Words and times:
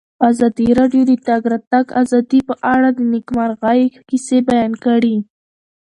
ازادي 0.29 0.67
راډیو 0.79 1.03
د 1.05 1.07
د 1.17 1.21
تګ 1.27 1.41
راتګ 1.53 1.85
ازادي 2.01 2.39
په 2.49 2.53
اړه 2.73 2.89
د 2.93 2.99
نېکمرغۍ 3.13 3.81
کیسې 4.09 4.37
بیان 4.49 4.71
کړې. 4.85 5.15